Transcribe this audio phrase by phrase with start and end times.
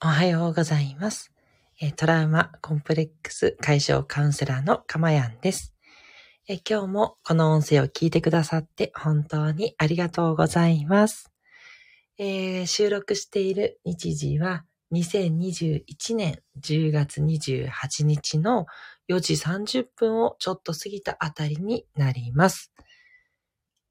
[0.00, 1.32] おはようございます。
[1.96, 5.74] トラウマコンプレックス解消カウンセラーのかまやんです。
[6.46, 11.32] 今日もこの音声を聞いてくださって本当にありがとうございます。
[12.16, 18.66] えー収録している日時は2021年10月28日の
[19.08, 22.72] 4時30分をちょっと過ぎたあたりになります。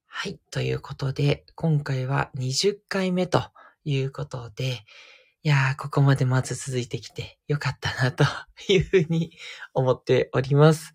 [0.06, 0.40] はい。
[0.52, 3.44] ということで、今回は20回目と
[3.84, 4.86] いうことで、
[5.48, 8.26] いやー、ここまでまず続いてきてよかったなと
[8.68, 9.32] いうふうに
[9.74, 10.94] 思っております。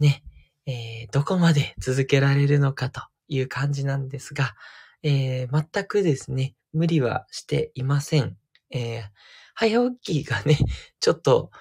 [0.00, 0.24] ね、
[0.66, 4.56] えーどこまで続けられるのかという感じなんですが、
[5.04, 8.36] えー全くですね、無理はしていません。
[8.72, 9.10] えー
[9.54, 10.58] 早起きがね、
[10.98, 11.52] ちょっと、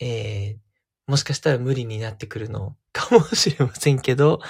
[0.00, 0.58] えー
[1.06, 4.40] もしかしたら無理になってくるのかもしれませんけど、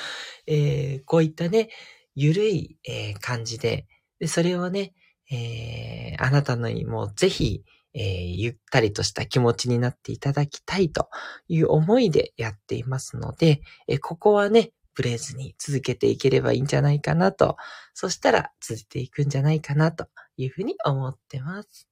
[0.47, 1.69] えーこういったね、
[2.15, 3.87] ゆるい、えー感じで、
[4.19, 4.95] で、それをね、
[5.31, 8.03] えーあなたのにもぜひ、えー
[8.37, 11.09] ゆったりとした気持ちになっていただきたいと
[11.49, 17.57] いう思いでやっていますので、えーここはね、ブレずに続けていければいいんじゃないかなと、
[17.95, 21.89] そしたら続いていくんじゃないかなというふうに思ってます。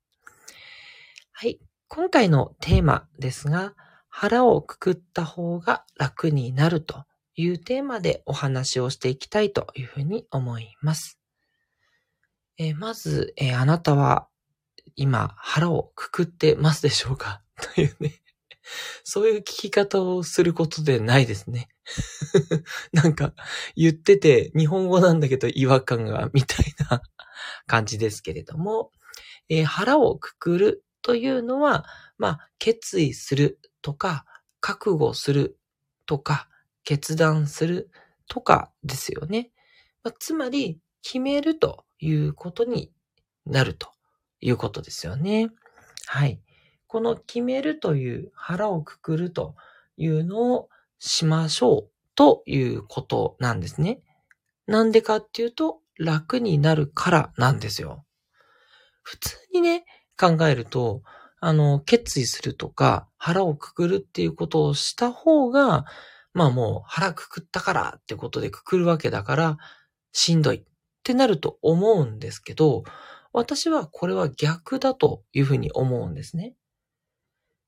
[1.32, 1.58] はい。
[1.88, 3.74] 今回のテーマですが、
[4.08, 7.04] 腹をくくった方が楽になると
[7.36, 11.19] いうテーマでお話をしていきたいというふうに思います。
[12.62, 14.28] えーまず、えーあなたは
[14.96, 17.42] 今腹をくくってますでしょうか？
[17.74, 18.20] というね。
[19.02, 21.70] そういう聞き方をすることでないですね。
[22.92, 23.34] なんか
[23.76, 27.02] 言ってて日本語なんだけど違和感がみたいな
[27.66, 28.92] 感じですけれども、
[29.48, 31.86] えー腹をくくるというのは、
[32.18, 34.26] まあ、決意するとか、
[34.60, 35.58] 覚悟する
[36.06, 36.50] とか、
[36.84, 37.90] 決断する
[38.28, 39.50] とかですよね。
[40.04, 42.92] まあつまり、決めるということに
[43.46, 43.88] なると
[44.40, 45.50] いうことですよね。
[46.06, 46.40] はい。
[46.86, 49.54] この決めるという腹をくくると
[49.96, 54.00] いうのをしましょうということなんですね。
[54.66, 58.04] なんでかっていうと楽になるからなんですよ。
[59.02, 59.84] 普通にね、
[60.18, 61.02] 考えると、
[61.40, 65.86] あの、決意するとか腹をくくるっていうことをした方が、
[66.32, 69.58] まあもう腹くくったからってことでくくるわけだから、
[70.12, 70.64] しんどい
[71.00, 72.84] ってなると思うんですけど、
[73.32, 76.54] 私はこれは逆だというふうに思うんですね。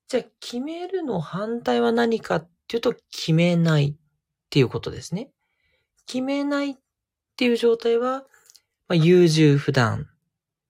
[0.07, 3.95] じゃあ、決めるの反対は何かっていうと、決めないっ
[4.49, 5.31] ていうことですね。
[6.05, 6.75] 決めないっ
[7.35, 8.23] ていう状態は、
[8.87, 10.07] まあ、優柔不断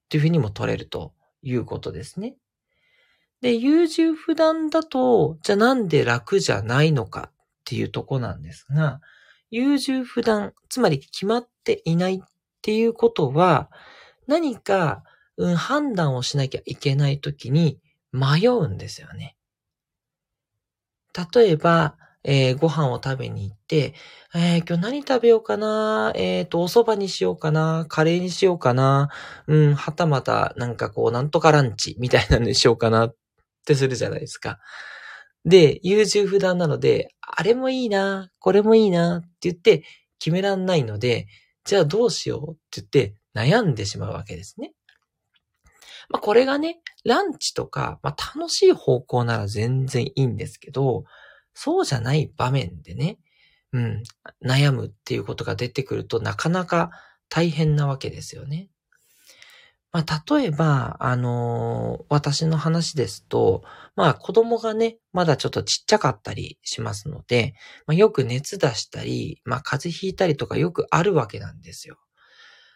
[0.06, 2.36] っていうふうにも取れるということですね。
[3.42, 7.36] で、優柔不断だと、じゃあなんで楽じゃないのかっ
[7.66, 9.02] ていうとこなんですが、
[9.50, 12.33] 優柔不断、つまり決まっていないっ
[12.64, 13.70] っていうことは、
[14.26, 15.04] 何か、
[15.36, 17.78] うん、判断をしなきゃいけないときに
[18.14, 19.36] 迷うんですよね。
[21.34, 23.96] 例えば、えーご飯を食べに行って、
[24.34, 29.10] えー今日何食べようかなえっ、と、お蕎麦にしようかなカレーにしようかな
[29.48, 33.16] うん、はたまた、なんかこう、なんとかランチみたいなのにしようかなっ
[33.66, 34.60] てするじゃないですか。
[35.44, 39.84] で、優柔不断なので、あれもいいな、これもいいなって言って
[40.20, 41.28] 決めらんないので、
[41.66, 44.74] じゃあどうしようって言って悩んでしまうわけですね。
[46.10, 51.06] まあこれがね、ランチとか、まあ楽しい方向なら全然いいんですけど、
[51.54, 53.18] そうじゃない場面でね、
[53.72, 54.04] うん、
[54.46, 56.92] 悩むっていうことが出てくるとなかなか
[57.30, 58.70] 大変なわけですよね。
[59.94, 63.64] まあ、例えば、あのー私の話ですと、
[63.96, 67.54] まあ、子供がね、まだちょっとちっちゃかったりしますので、
[67.88, 71.98] まあ、よく熱出したり、まあ、風邪ひいたりとかよくあるわけなんですよ。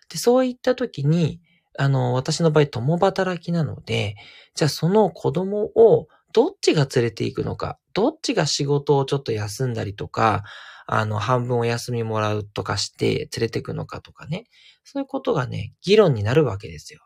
[0.10, 1.42] で、そういった時に、
[1.80, 4.16] あの、私の場合、共働きなので、
[4.56, 10.44] じゃあその子供をどっちが連れて行くのか、どっちが仕事をちょっと休んだりとか、
[10.88, 14.46] あの、半分お休みもらうとかして連れて行くのかとかね、
[14.84, 17.02] そういうことがね、議論になるわけですよ。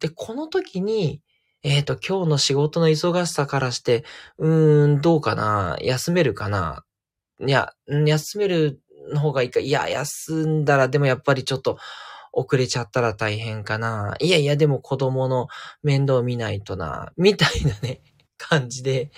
[0.00, 1.20] で、この時に、
[1.62, 4.04] えっ、と、今日の仕事の忙しさからして、
[4.38, 6.84] うーん、どうかな休めるかな
[7.40, 8.80] いや、休める
[9.12, 9.60] の方がいいか。
[9.60, 11.78] いや、休んだらでもやっぱりちょっと
[12.32, 15.48] 遅れちゃったら大変かないやいや、でも子供の
[15.82, 18.02] 面倒見ないとな、みたいなね、
[18.38, 19.10] 感じで、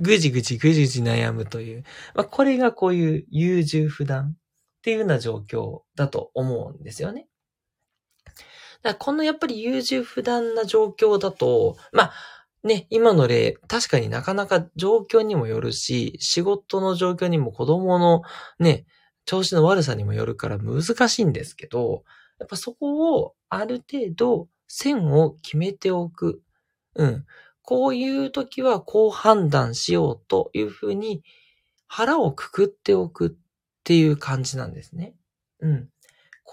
[0.00, 1.84] ぐじぐじぐじぐじ悩むという。
[2.14, 7.26] まあ、これがこういう優柔不断っていうような状況だと思うんですよね。
[8.84, 12.12] だこのやっぱり優柔不断な状況だと、まあ、
[12.62, 18.22] ね、今の例、確かになかなか状況にもよるし、仕事の状況にも子供の
[18.58, 18.86] ね、
[19.24, 22.04] 調子の悪さにもよるから難しいんですけど、
[22.38, 26.42] やっぱそこをある程度線を決めておく。
[26.94, 27.24] うん。
[27.62, 31.22] こういう時はこう判断しようというふうに
[31.86, 33.30] 腹をくくっておくっ
[33.84, 35.14] ていう感じなんですね。
[35.60, 35.88] うん。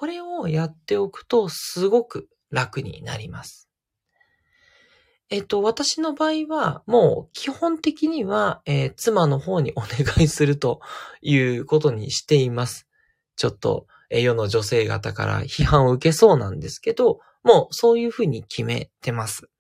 [0.02, 3.70] これをやっておくとすごく楽になります。
[5.30, 10.82] えっと、私の場合は、もう基本的には、えー、妻の方にお願いすると
[11.22, 12.88] いうことにしています。
[13.36, 19.52] ちょっと、えー、世の女性方から批判を受けそうなんですけど、もうそういうふうに決めてます。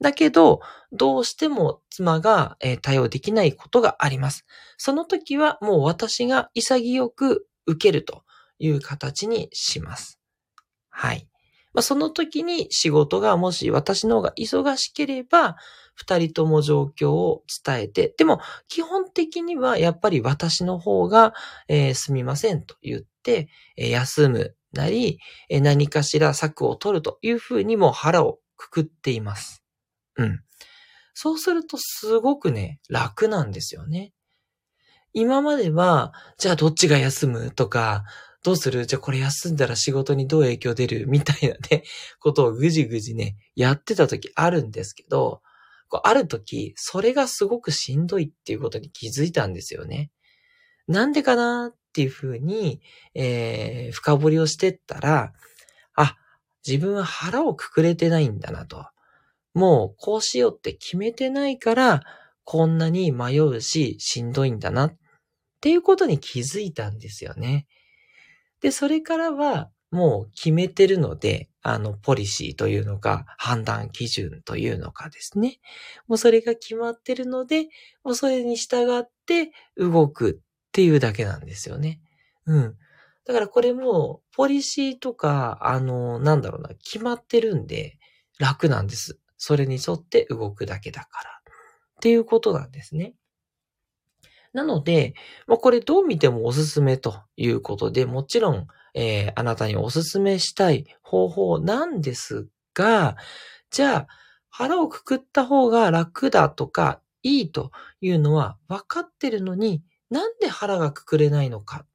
[0.00, 4.46] だけど、どうしても妻が、えー、対応できないことがあります。
[4.78, 8.22] その時はもう私が潔く受けると
[8.58, 10.18] いう形にします。
[10.88, 11.28] はい。
[11.72, 15.56] まあ、その時に仕事がもし私の方が忙しければ、
[15.94, 21.34] 二人とも状況を伝えて、でも基本的にはやっぱり私の方が、
[21.68, 25.18] えー、すみませんと言って、えー、休むなり、
[25.48, 29.62] えー、何かしら策を取るというふうにも腹をくくっています。
[30.16, 30.40] うん。
[31.12, 34.12] そうするとすごくね、楽なんですよね。
[35.14, 38.04] 今までは、じゃあどっちが休むとか、
[38.46, 38.86] どうする？
[38.86, 41.06] じゃあこれ休んだら仕事にどう影響出る？
[41.10, 41.82] みたいなね、
[42.20, 45.42] ことをぐじぐじね、やってた時あるんですけど、
[45.88, 50.12] こうある時、それがすごくしんどいっていうことに気づいたんですよね。
[50.86, 52.80] なんでかなっていうふうに、
[53.14, 55.32] えー、深掘りをしてったら、
[55.96, 56.16] あ、
[56.64, 58.86] 自分は腹をくくれてないんだなと。
[59.54, 62.02] もうこうしようって決めてないから、
[62.44, 64.96] こんなに迷うし、しんどいんだなっ
[65.60, 67.66] ていうことに気づいたんですよね。
[68.66, 75.60] で、それからはもう決めてるので、あの、ポリシーというのか、判断基準というのかですね。
[76.08, 77.68] もうそれが決まってるので、
[78.02, 82.00] もうそれに従って動くっていうだけなんですよね。
[82.46, 82.76] うん。
[83.24, 88.00] だからこれも、ポリシーとか、あの、なんだろうな、決まってるんで、
[88.40, 89.20] 楽なんです。
[89.36, 91.30] それに沿って動くだけだから。
[91.30, 91.44] っ
[92.00, 93.14] ていうことなんですね。
[94.56, 95.12] なので、
[95.46, 103.18] まあ、これどう見てもおすすめということで、もちろん、えー、あなたにおすすめしたい方法なんですが、
[103.70, 104.06] じゃあ、
[104.48, 107.70] 腹をくくった方が楽だとかいいと
[108.00, 111.86] いうのは分かってるのに、なんで腹がくくれないのかっ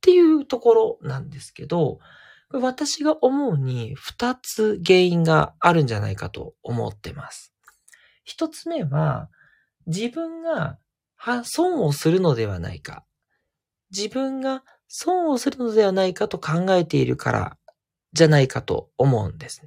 [0.00, 1.98] ていうところなんですけど、
[2.50, 7.52] 私が思うに二つ原因があるんじゃないかと思ってます。
[8.24, 9.28] 一つ目は、
[9.86, 10.78] 自分が
[11.16, 13.04] は損をするのではないか。
[13.90, 17.56] 自分が損をするのではないかと考えているから
[18.12, 19.66] じゃないかと思うんです。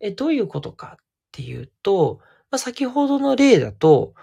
[0.00, 2.20] え、どういうことかっていうと、
[2.50, 4.14] まあ、先ほどの例だと、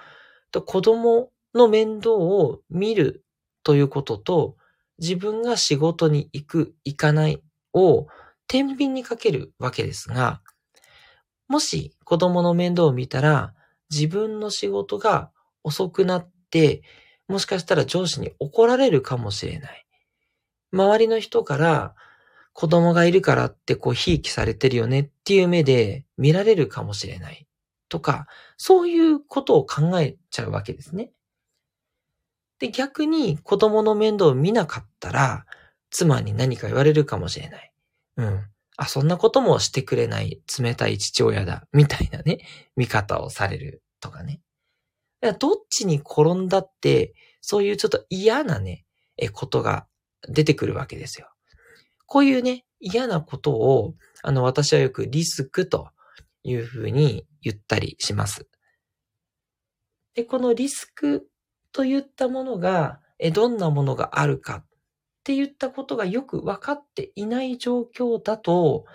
[0.66, 3.24] 子供の面倒を見る
[3.64, 4.58] ということと、
[5.00, 7.42] 自分が仕事に行く、行かない
[7.74, 8.08] を
[8.48, 10.42] 天秤にかけるわけですが、
[11.48, 13.54] もし子供の面倒を見たら、
[13.90, 15.32] 自分の仕事が
[15.64, 16.82] 遅くなって、
[17.28, 19.86] もしかしたら上司に怒られるかもしれない。
[20.72, 21.96] 周りの人から
[22.54, 27.48] 子供がいるからってこう、ひいきされてるよねっていう目で見られるかもしれない。
[27.88, 28.28] とか、
[28.58, 31.12] そういうことを考えちゃうわけですね。
[32.60, 35.46] で、逆に子供の面倒を見なかったら、
[35.90, 37.74] 妻に何か言われるかもしれない。
[38.18, 38.46] うん。
[38.78, 42.40] あ、そんなこともしてくれない冷たい父親だ、みたいなね、
[42.76, 44.42] 見方をされるとかね。
[45.40, 48.86] どっちに転んだって、そういうちょっと嫌なね、
[49.18, 49.88] え、ことが
[50.28, 51.30] 出てくるわけですよ。
[52.06, 55.90] こういうね、嫌なことを、あの、私はよくリスクと
[56.44, 58.48] いうふうに言ったりします。
[60.16, 61.28] で、このリスク
[61.72, 64.66] といったものが、え、どんなものがあるかっ
[65.24, 68.86] て言ったことがよく分かっていない状況だと、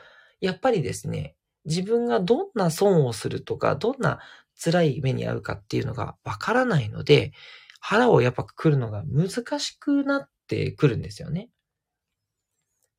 [0.40, 4.18] やっぱりですね、自分がどんな損をするとか、どんな
[4.62, 7.32] 辛い目に遭うかっていうのがわからないので、
[7.80, 11.50] 腹をやっぱくくるのが難しくなってくるんですよね。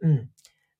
[0.02, 0.30] うん。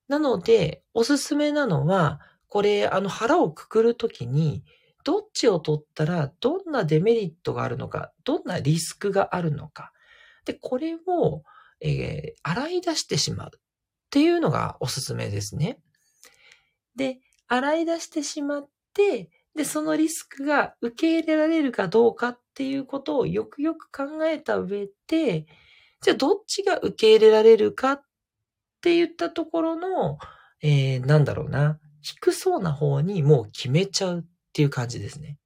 [0.08, 4.64] なので、おすすめなのは、これ、あの腹をくくるときに、
[5.04, 9.92] どっちを取ったらどんなデメリットがあるのか、どんなリスクがあるのか。
[10.44, 11.42] で、これを、
[11.80, 13.60] えー、洗い出してしまうっ
[14.10, 15.78] ていうのがおすすめですね。
[16.96, 17.18] で、
[17.48, 25.46] 洗い出してしまって、で、そのリスクが受け入れられるかどうかっていうことをよくよく考えた上で、
[26.02, 28.02] じゃあどっちが受け入れられるかっ
[28.82, 30.18] て言ったところの、
[30.60, 35.38] えー、なんだろうな、低そうな方にもう決めちゃうっていう感じですね。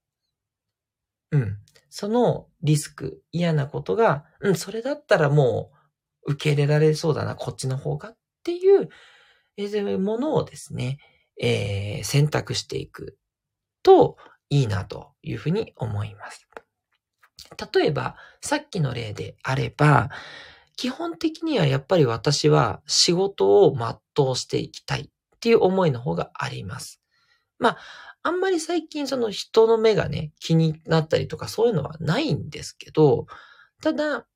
[1.31, 1.59] うん。
[1.88, 5.71] そのリスク、嫌なことが、うん、それだったらも
[6.26, 8.88] う受け入れられそうだな、こっちの方がっていう、
[9.57, 10.99] えー、ものをですね、
[11.40, 13.17] えー、選択していく
[13.83, 14.17] と
[14.49, 16.47] いいなというふうに思います。
[17.75, 20.11] 例えば、さっきの例であれば、
[20.77, 27.01] 基本的にはやっぱり私は仕事を全うしていきたいっていう思いの方があります。
[27.59, 27.79] まあ、
[28.23, 33.27] あんまり最近その人の目がね、気になったりとかそういうのはないんですけど、
[33.83, 34.27] ただ、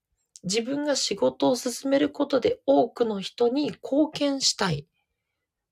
[0.42, 4.86] 自分が仕事を進めることで多くの人に貢献したい。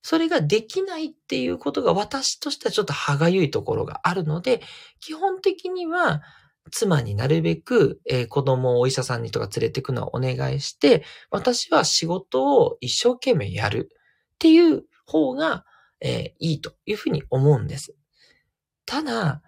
[0.02, 4.61] それができないっていうことが私としてはちょっと歯がゆいところがあるので、
[5.00, 6.23] 基本的には
[6.71, 13.90] 妻になるべく、えー、子供をお医者さんにとか連れてくのはお願いして、私は仕事を一生懸命やる
[14.35, 15.64] っていう方が、
[16.00, 17.94] えー、いいというふうに思うんです。
[18.87, 19.42] ただ、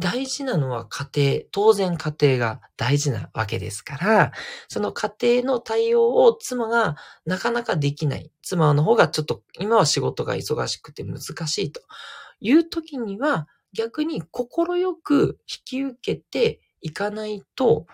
[0.00, 4.32] 大事なのは家庭、当然家庭が大事なわけですから、
[4.68, 8.32] その家庭の対応を妻がなかなかできない。
[8.42, 11.82] 妻の方がちょっと今は仕事が忙しくて難しいと
[12.40, 17.86] いう時には、逆に心よく引き受けていかないと、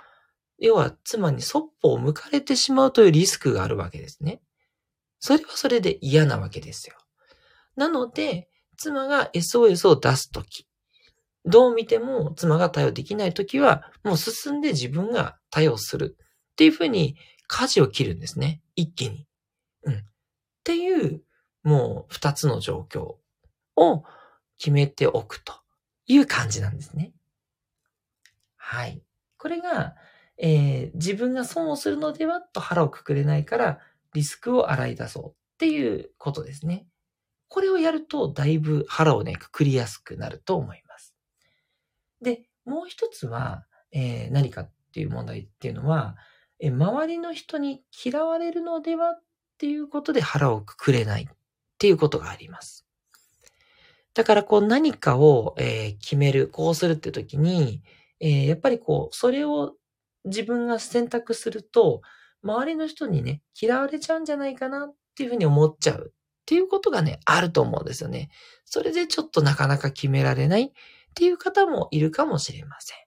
[0.58, 4.40] 要は妻にそっぽを向かれてしまうというリスクがあるわけですね。
[5.18, 6.96] それはそれで嫌なわけですよ。
[7.74, 10.65] なので、妻が SOS を出すとき、
[11.46, 16.16] どう見ても妻が対応できないときは、もう進んで自分が対応する
[16.52, 18.60] っていうふうに舵を切るんですね。
[18.74, 19.26] 一気に。
[19.84, 19.94] うん。
[19.94, 19.98] っ
[20.64, 21.22] ていう、
[21.62, 23.16] もう二つの状況
[23.76, 24.04] を
[24.58, 25.54] 決めておくと
[26.06, 27.12] いう感じなんですね。
[28.56, 29.02] はい。
[29.38, 29.94] これが、
[30.38, 33.78] えー、自分が損をするのではと腹をくくれないから、
[34.12, 36.86] リスクを洗い出そうっていうことですね。
[37.48, 40.85] これをやると、だいぶ腹をね、くくりやすくなると思います。
[42.20, 46.16] で、もう一つは、えー、何かっていう問題っていうのは、
[46.60, 49.22] えー、周りの人に嫌われるのではっ
[49.58, 51.26] ていうことで腹をくくれないっ
[51.78, 52.86] ていうことがあります。
[54.14, 57.82] だからこう何かを、えー、決める、こうするって時に、
[58.20, 59.74] えー、やっぱりこう、それを
[60.24, 62.00] 自分が選択すると、
[62.42, 66.12] 周りの人にね、嫌われちゃうんじゃないかなっていうふうに思っちゃうっ
[66.46, 68.30] ていうことがね、あると思うんですよね。
[68.64, 70.72] それでちょっとなかなか決められない
[71.16, 72.98] っていう方もいるかもしれません。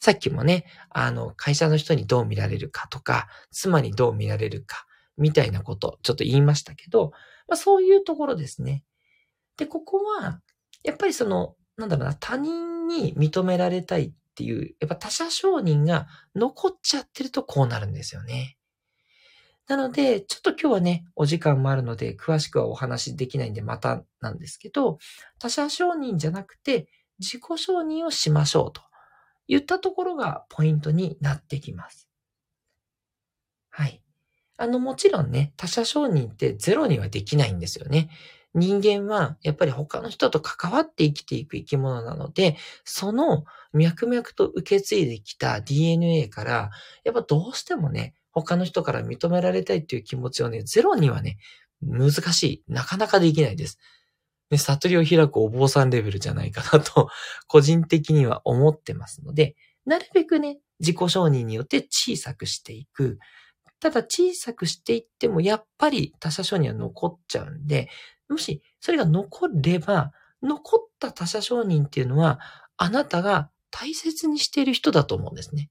[0.00, 4.84] さっきもね、あの、会社の人にどう見られるかとか、妻にどう見られるか、
[5.16, 7.12] みたいなこと、ちょっと言いましたけど、
[7.46, 8.82] まあそういうところですね。
[9.56, 10.40] で、ここは、
[10.82, 18.56] やっぱりその、なんだろうな、他人に認められたいっていう、やっぱ他者承認が残っちゃってるとこうなるんですよね。
[19.68, 24.98] なので、ちょっと今日はね、お時間もあるので、詳しくはお話しできないんで、またなんですけど、
[25.38, 26.88] 他者承認じゃなくて、
[27.18, 28.82] 自己承認をしましょうと
[29.48, 32.08] 言ったところがポイントになってきます。
[33.70, 34.02] はい。
[34.56, 38.10] あの、もちろんね、他者承認ってゼロにはできないんですよね。
[38.54, 43.44] 人間はやっぱり他の人と関わって生きていく生き物なので、その
[43.74, 46.70] 脈々と受け継いできた DNA から、
[47.04, 51.38] やっぱどうしてもね、他の人から認められたいっていう気持ちをね、ゼロにはね、
[51.82, 52.64] 難しい。
[52.68, 53.78] なかなかできないです。
[54.50, 57.08] ね、悟りを開くお坊さんレベルじゃないかなと、
[57.48, 63.18] 個人的には思ってますので、なるべくね、自己承認によって小さくしていく。
[63.80, 67.88] ただ小さくしていっても、やっぱり他者承認は残っちゃうんで、
[68.28, 70.12] もしそれが残れば、
[70.42, 72.40] 残った他者承認っていうのは、
[72.76, 75.70] あなたが大切にしている人だと思うんですね。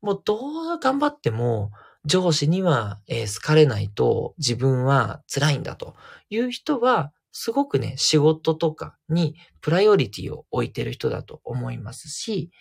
[0.00, 1.70] もうどう頑張っても、
[2.04, 5.96] 上司には、好かれないと自分は辛いんだと
[6.28, 12.52] いう人は、すごくね、仕事とかにプライオリティを置いてる人だと思いますし、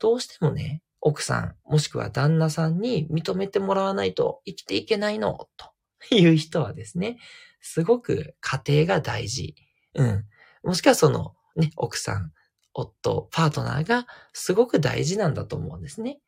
[0.00, 5.70] どうしてもね、奥さん、もしくは旦那さんに認めてもらわないと生きていけないの、と
[6.10, 7.18] いう人はですね、
[7.60, 9.54] すごく家庭が大事。
[9.94, 10.24] うん。
[10.64, 12.32] もしくはその、ね、奥さん、
[12.74, 16.18] 夫、パートナーがすごく大事なんだと思うんですね。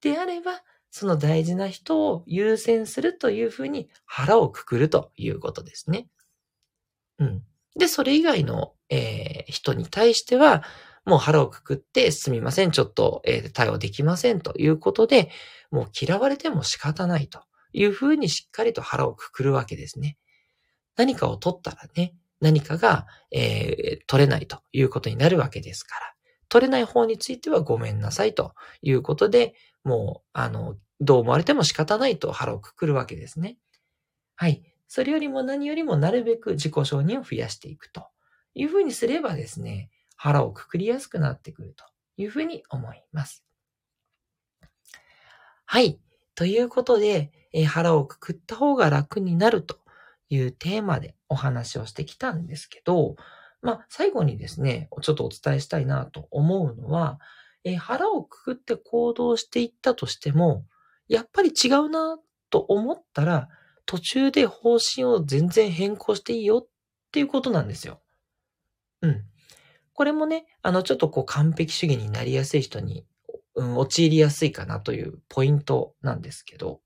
[0.00, 6.08] であれば、その大事な人を優先するというふうに腹をくくるということですね。
[7.22, 7.42] うん。
[7.78, 10.64] で、それ以外の、えー、人に対しては、
[11.04, 15.30] もう腹をくくって、すみません、ちょっと、えー、対応できませんということで、
[15.70, 20.18] もう嫌われても仕方ないというふうにしっかりと腹をくくるわけですね。
[20.96, 26.14] 何かを取ったらね、何かが、えー、取れないということになるわけですから、
[26.48, 33.56] 取れない方についてはごめんなさいということで、もう、あの、どう思われても仕方ないと腹をくくるわけですね。
[34.36, 34.62] はい。
[34.94, 38.08] それよりも何よりもなるべく自己承認を増やしていくと
[38.52, 41.86] いうふうにすればですね、腹をくくりやすくなってくると
[42.18, 43.42] いうふうに思います。
[45.64, 45.98] はい。
[46.34, 49.78] ということで、え腹をくくった方が楽になると
[50.28, 53.16] いうテーマでお話をしてきたんですけど、
[53.62, 57.18] まあ、最後にですね、ちょっとお伝えしたいなと思うのは、
[57.64, 60.66] え、腹をくくって行動していったとしても、
[61.08, 62.18] やっぱり違うな
[62.50, 63.48] と思ったら、
[63.86, 66.68] 途中で方針を全然変更していいよっ
[67.12, 68.00] ていうことなんですよ。
[69.02, 69.24] うん。
[69.94, 73.04] これもね、あの、ちょっとこう完璧主義になりやすい人に、
[73.54, 76.80] うん、陥りやすいかなというポイントなんですけど、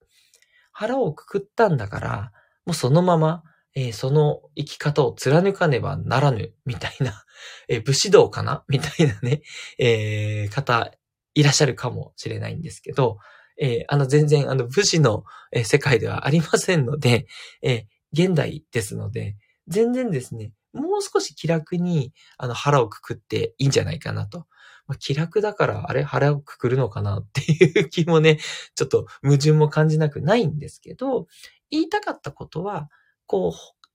[0.72, 2.32] 腹をくくったんだから、
[2.66, 3.42] もうそのまま、
[3.74, 7.24] えー、その生き方を貫かねばならぬ、みたいな、
[7.68, 9.42] えー、武士道かなみたいなね、
[9.78, 10.90] えー、方、
[11.34, 13.18] いらっしゃるかもしれないんですけど、
[13.58, 15.25] えあの、全然、あの、武士の、
[15.64, 17.26] 世界ではありませんので、
[17.62, 19.36] え現代ですので、
[19.68, 24.46] 全然ですね、もう少し気楽に、あの、腹をくくっていいんじゃないかなと。
[24.86, 28.38] まあ、気楽だから、あれ腹をくくるのかなっていう気もね、
[28.75, 31.26] ちょっと矛盾も感じなくないんですけど、
[31.70, 32.88] 言いたかったことは、
[33.26, 33.52] こ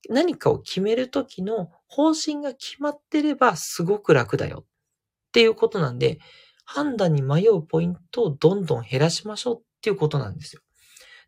[0.09, 6.19] う、何かを決めるときの方針が決まってればすごく楽だよっていうことなんで、
[6.73, 10.61] 判断に迷うポイントをどんどん減らしましょうっていうことなんですよ。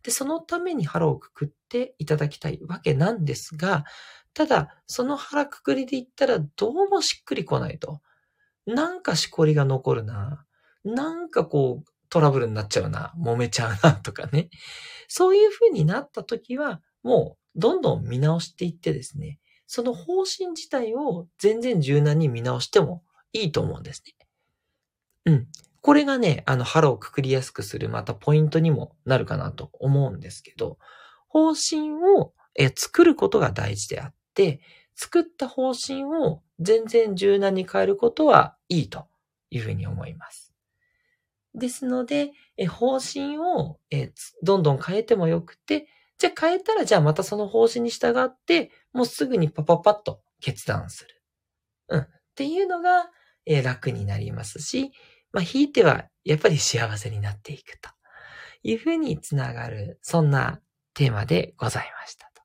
[0.01, 3.83] で、そのために腹をくくっていただきたいわけなんですが、
[4.33, 8.01] ただ、その腹くくりで言ったらどうもしっくりこないと。
[8.65, 10.45] なんかしこりが残るな。
[10.85, 13.13] なんかこう、トラブルになっちゃうな。
[13.19, 14.49] 揉めちゃうな、とかね。
[15.09, 24.13] そういう風になった時は、もう、どんどん見直していってですね、その方針自体を全然柔軟に見直してもいいと思うんですね。
[25.25, 25.47] うん。
[25.81, 30.77] これがね、あの、腹をくくりやすくする、またポイントにもなるかなと思うんですけど、
[31.27, 34.61] 方針をえ作ることが大事であって、
[34.95, 39.07] 作った方針を全然柔軟に変えることはいいと
[39.49, 40.53] いうふうに思います。
[41.55, 44.11] ですので、え方針をえ
[44.43, 45.87] どんどん変えてもよくて、
[46.17, 51.23] じゃあ変えたらじゃあまたその方針に従って、もうすぐにパパパッと決断する。
[51.89, 52.01] うん。
[52.01, 53.09] っていうのが、
[53.45, 54.93] え楽になりますし、
[55.33, 57.89] まあ、ひいてはやっぱり幸せになっていくと
[58.61, 60.61] いうふうにつながる、そんな
[60.93, 62.41] テーマでございましたと。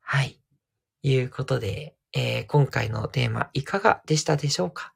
[0.00, 0.40] はい。
[1.02, 4.92] いうことで、えー、今回のテーマいかがでしたでしょうか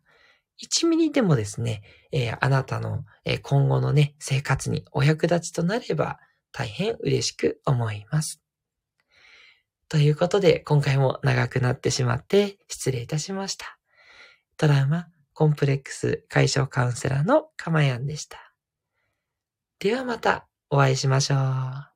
[0.63, 6.19] ？1ミリでもですね、えー、あなたの、えー、今後のね、生活にお役立ちとなれば
[6.53, 8.41] 大変嬉しく思います。
[9.89, 13.79] ということで、今回も長くなってしまって失礼いたしました。
[14.57, 18.55] トラウマ、コンプレックス解消カウンセラーのかまやんでした。
[19.79, 21.92] ではまたお会いしましょう。